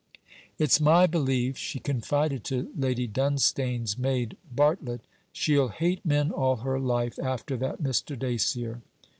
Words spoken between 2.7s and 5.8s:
Lady Dunstane's maid Bartlett, 'she'll